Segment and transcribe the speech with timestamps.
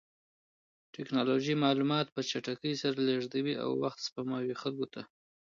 [0.95, 5.01] ټکنالوژي معلومات په چټکۍ سره لېږدوي او وخت سپموي خلکو ته.